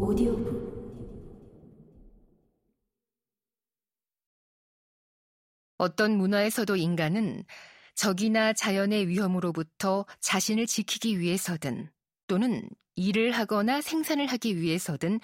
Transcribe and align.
오디오북 0.00 0.78
어떤 5.76 6.12
문화에서도 6.12 6.76
인간은 6.76 7.44
적이나 7.94 8.52
자연의 8.52 9.08
위험으로부터 9.08 10.06
자신을 10.20 10.66
지키기 10.66 11.18
위해서든 11.18 11.90
또는 12.28 12.68
일을 12.94 13.32
하거나 13.32 13.80
생산을 13.80 14.26
하기 14.26 14.60
위해서든 14.60 15.20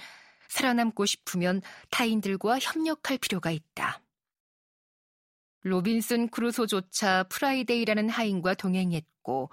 살아남고 0.49 1.07
싶으면 1.07 1.63
타인들과 1.91 2.59
협력할 2.59 3.19
필요가 3.19 3.51
있다. 3.51 4.03
로빈슨 5.63 6.29
크루소조차 6.29 7.25
프라이데이라는 7.25 8.09
하인과 8.09 8.55
동행했고 8.55 9.51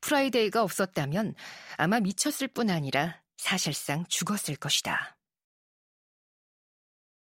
프라이데이가 0.00 0.62
없었다면 0.62 1.34
아마 1.76 2.00
미쳤을 2.00 2.48
뿐 2.48 2.70
아니라 2.70 3.20
사실상 3.38 4.04
죽었을 4.08 4.56
것이다. 4.56 5.16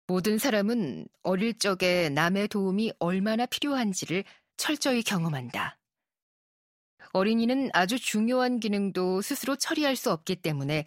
모든 0.09 0.39
사람은 0.39 1.07
어릴 1.23 1.57
적에 1.57 2.09
남의 2.09 2.49
도움이 2.49 2.95
얼마나 2.99 3.47
필요한지를 3.47 4.25
철저히 4.57 5.05
경험한다. 5.05 5.79
어린이는 7.13 7.71
아주 7.73 7.99
중요한 7.99 8.59
기능도 8.59 9.23
스스로 9.23 9.55
처리할 9.55 9.95
수 9.95 10.11
없기 10.11 10.37
때문에 10.37 10.85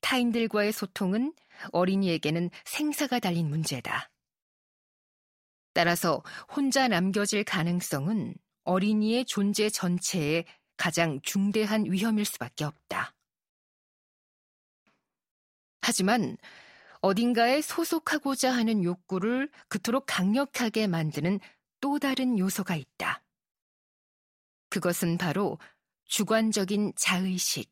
타인들과의 0.00 0.72
소통은 0.72 1.32
어린이에게는 1.70 2.50
생사가 2.64 3.20
달린 3.20 3.48
문제다. 3.48 4.10
따라서 5.72 6.22
혼자 6.54 6.88
남겨질 6.88 7.44
가능성은 7.44 8.34
어린이의 8.64 9.24
존재 9.26 9.68
전체에 9.68 10.44
가장 10.76 11.20
중대한 11.22 11.84
위험일 11.84 12.24
수밖에 12.24 12.64
없다. 12.64 13.14
하지만 15.86 16.38
어딘가에 17.02 17.60
소속하고자 17.60 18.50
하는 18.50 18.82
욕구를 18.82 19.50
그토록 19.68 20.04
강력하게 20.06 20.86
만드는 20.86 21.40
또 21.82 21.98
다른 21.98 22.38
요소가 22.38 22.74
있다. 22.74 23.22
그것은 24.70 25.18
바로 25.18 25.58
주관적인 26.06 26.94
자의식. 26.96 27.70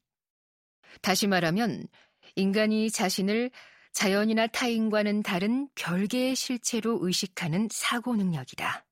다시 1.01 1.27
말하면 1.27 1.89
인간이 2.37 2.91
자신을 2.91 3.51
자연이나 3.93 4.47
타인과는 4.49 5.23
다른 5.23 5.71
별개의 5.75 6.37
실체로 6.37 6.99
의식하는 7.01 7.69
사고 7.73 8.15
능력이다. 8.15 8.85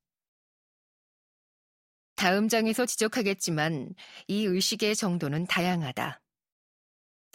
다음 2.17 2.49
장에서 2.49 2.87
지적하겠지만 2.87 3.95
이 4.29 4.45
의식의 4.47 4.97
정도는 4.97 5.47
다양하다. 5.47 6.23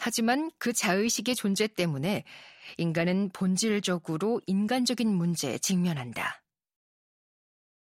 하지만 0.06 0.52
그 0.60 0.72
자의식의 0.72 1.34
존재 1.34 1.66
때문에 1.66 2.26
인간은 2.78 3.32
본질적으로 3.34 4.40
인간적인 4.46 5.10
문제에 5.10 5.58
직면한다. 5.58 6.44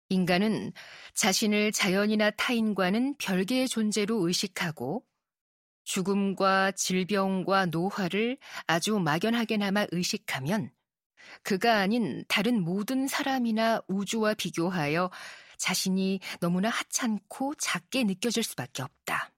인간은 0.09 0.73
자신을 1.13 1.71
자연이나 1.71 2.31
타인과는 2.31 3.17
별개의 3.19 3.67
존재로 3.67 4.27
의식하고 4.27 5.05
죽음과 5.83 6.71
질병과 6.71 7.67
노화를 7.67 8.39
아주 8.65 8.97
막연하게나마 8.97 9.85
의식하면 9.91 10.71
그가 11.43 11.77
아닌 11.77 12.25
다른 12.27 12.63
모든 12.63 13.07
사람이나 13.07 13.83
우주와 13.87 14.33
비교하여 14.33 15.11
자신이 15.57 16.21
너무나 16.39 16.69
하찮고 16.69 17.53
작게 17.59 18.03
느껴질 18.05 18.41
수밖에 18.41 18.81
없다. 18.81 19.31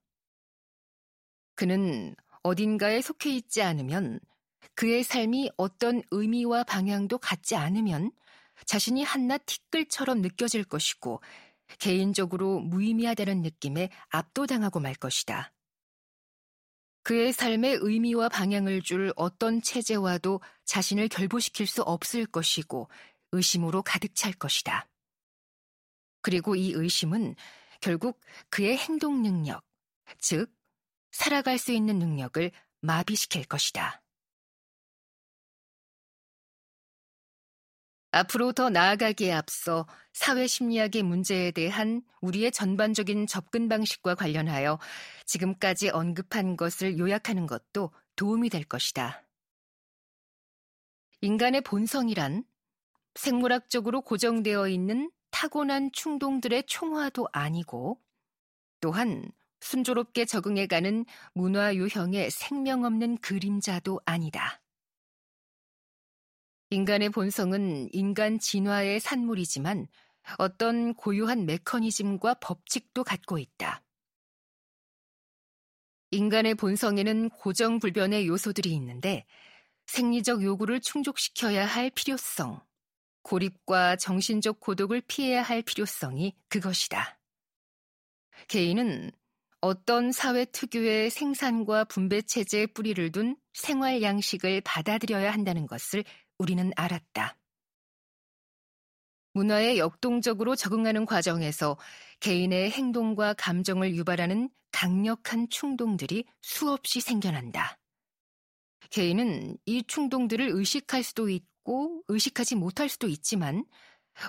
그는 1.56 2.16
어딘가에 2.44 3.02
속해 3.02 3.30
있지 3.36 3.62
않으면 3.62 4.20
그의 4.76 5.04
삶이 5.04 5.52
어떤 5.58 6.02
의미와 6.12 6.64
방향도 6.64 7.18
갖지 7.18 7.56
않으면 7.56 8.12
자신이 8.66 9.04
한낱 9.04 9.46
티끌처럼 9.46 10.22
느껴질 10.22 10.64
것이고 10.64 11.22
개인적으로 11.80 12.60
무의미하다는 12.60 13.42
느낌에 13.42 13.90
압도당하고 14.10 14.80
말 14.80 14.94
것이다. 14.96 15.54
그의 17.04 17.34
삶의 17.34 17.80
의미와 17.82 18.30
방향을 18.30 18.84
줄 18.84 19.12
어떤 19.16 19.62
체제와도 19.62 20.42
자신을 20.66 21.08
결부시킬 21.08 21.66
수 21.66 21.82
없을 21.82 22.26
것이고 22.26 22.90
의심으로 23.32 23.82
가득 23.82 24.14
찰 24.14 24.34
것이다. 24.34 24.88
그리고 26.22 26.56
이 26.56 26.72
의심은 26.74 27.36
결국 27.80 28.20
그의 28.50 28.78
행동 28.78 29.24
능력, 29.24 29.64
즉, 30.20 30.54
살아갈 31.12 31.58
수 31.58 31.72
있는 31.72 32.00
능력을 32.00 32.52
마비시킬 32.82 33.46
것이다. 33.46 34.02
앞으로 38.12 38.52
더 38.52 38.70
나아가기에 38.70 39.32
앞서 39.32 39.88
사회 40.12 40.46
심리학의 40.46 41.04
문제에 41.04 41.52
대한 41.52 42.02
우리의 42.20 42.52
전반적인 42.52 43.26
접근 43.26 43.70
방식과 43.70 44.16
관련하여 44.16 44.80
지금까지 45.26 45.90
언급한 45.90 46.58
것을 46.58 46.98
요약하는 46.98 47.48
것도 47.48 47.92
도움이 48.18 48.50
될 48.50 48.66
것이다. 48.66 49.24
인간의 51.22 51.62
본성이란 51.62 52.44
생물학적으로 53.16 54.02
고정되어 54.02 54.68
있는 54.68 55.10
타고난 55.30 55.92
충동들의 55.94 56.64
총화도 56.66 57.30
아니고 57.32 58.02
또한 58.82 59.32
순조롭게 59.62 60.26
적응해가는 60.26 61.06
문화 61.34 61.74
유형의 61.76 62.32
생명 62.32 62.84
없는 62.84 63.18
그림자도 63.18 64.02
아니다. 64.06 64.62
인간의 66.72 67.10
본성은 67.10 67.90
인간 67.94 68.40
진화의 68.40 69.00
산물이지만 69.00 69.88
어떤 70.38 70.94
고유한 70.94 71.46
메커니즘과 71.46 72.36
법칙도 72.36 73.04
갖고 73.04 73.38
있다. 73.38 73.84
인간의 76.12 76.56
본성에는 76.56 77.30
고정불변의 77.30 78.28
요소들이 78.28 78.74
있는데 78.76 79.26
생리적 79.86 80.44
요구를 80.44 80.82
충족시켜야 80.82 81.66
할 81.66 81.90
필요성, 81.90 82.62
고립과 83.24 83.98
정신적 83.98 84.60
고독을 84.60 85.02
피해야 85.02 85.42
할 85.42 85.62
필요성이 85.62 86.36
그것이다. 86.50 87.20
개인은 88.48 89.12
어떤 89.64 90.12
사회 90.12 90.44
특유의 90.46 91.12
생산과 91.12 91.84
분배 91.86 92.24
체제에 92.24 92.66
뿌리를 92.66 93.12
둔 93.12 93.38
생활 93.54 94.02
양식을 94.02 94.62
받아들여야 94.62 95.32
한다는 95.32 95.68
것을 95.68 96.04
우리는 96.40 96.72
알았다. 96.76 97.38
문화에 99.34 99.78
역동적으로 99.78 100.56
적응하는 100.56 101.06
과정에서 101.06 101.78
개인의 102.22 102.72
행동과 102.72 103.36
감정을 103.36 103.96
유발하는 103.96 104.50
강력한 104.72 105.48
충동들이 105.48 106.26
수없이 106.42 107.00
생겨난다. 107.00 107.78
개인은 108.90 109.58
이 109.66 109.84
충동들을 109.84 110.50
의식할 110.50 111.04
수도 111.04 111.30
있고 111.30 112.02
의식하지 112.08 112.56
못할 112.56 112.90
수도 112.90 113.08
있지만 113.08 113.64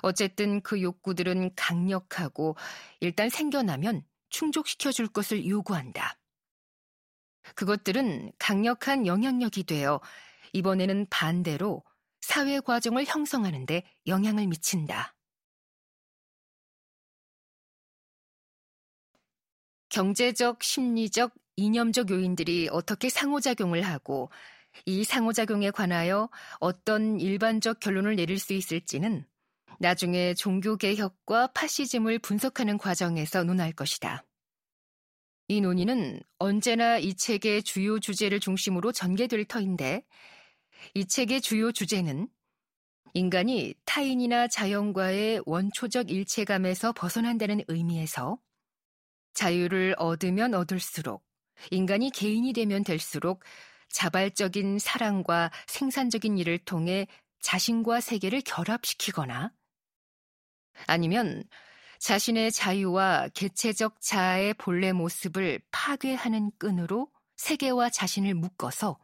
어쨌든 0.02 0.60
그 0.60 0.82
욕구들은 0.82 1.54
강력하고 1.56 2.54
일단 3.00 3.30
생겨나면 3.30 4.04
충족시켜 4.32 4.90
줄 4.90 5.06
것을 5.06 5.46
요구한다. 5.46 6.18
그것들은 7.54 8.32
강력한 8.38 9.06
영향력이 9.06 9.64
되어 9.64 10.00
이번에는 10.52 11.06
반대로 11.10 11.84
사회 12.20 12.60
과정을 12.60 13.04
형성하는데 13.04 13.84
영향을 14.06 14.46
미친다. 14.48 15.14
경제적, 19.88 20.62
심리적, 20.62 21.34
이념적 21.56 22.10
요인들이 22.10 22.68
어떻게 22.72 23.10
상호작용을 23.10 23.82
하고 23.82 24.30
이 24.86 25.04
상호작용에 25.04 25.70
관하여 25.70 26.30
어떤 26.60 27.20
일반적 27.20 27.80
결론을 27.80 28.16
내릴 28.16 28.38
수 28.38 28.54
있을지는 28.54 29.26
나중에 29.82 30.34
종교개혁과 30.34 31.48
파시즘을 31.48 32.20
분석하는 32.20 32.78
과정에서 32.78 33.42
논할 33.42 33.72
것이다. 33.72 34.24
이 35.48 35.60
논의는 35.60 36.22
언제나 36.38 36.98
이 36.98 37.14
책의 37.14 37.64
주요 37.64 37.98
주제를 37.98 38.38
중심으로 38.38 38.92
전개될 38.92 39.44
터인데 39.46 40.04
이 40.94 41.04
책의 41.04 41.40
주요 41.40 41.72
주제는 41.72 42.28
인간이 43.14 43.74
타인이나 43.84 44.46
자연과의 44.46 45.42
원초적 45.46 46.12
일체감에서 46.12 46.92
벗어난다는 46.92 47.62
의미에서 47.66 48.38
자유를 49.34 49.96
얻으면 49.98 50.54
얻을수록 50.54 51.24
인간이 51.72 52.10
개인이 52.10 52.52
되면 52.52 52.84
될수록 52.84 53.42
자발적인 53.88 54.78
사랑과 54.78 55.50
생산적인 55.66 56.38
일을 56.38 56.58
통해 56.58 57.08
자신과 57.40 58.00
세계를 58.00 58.42
결합시키거나 58.42 59.52
아니면 60.86 61.44
자신의 61.98 62.50
자유와 62.50 63.28
개체적 63.34 64.00
자아의 64.00 64.54
본래 64.54 64.92
모습을 64.92 65.60
파괴하는 65.70 66.50
끈으로 66.58 67.08
세계와 67.36 67.90
자신을 67.90 68.34
묶어서 68.34 68.98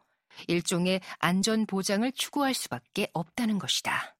일종의 0.47 1.00
안전 1.19 1.67
보장을 1.67 2.11
추구할 2.12 2.55
수밖에 2.55 3.09
없다는 3.12 3.59
것이다. 3.59 4.18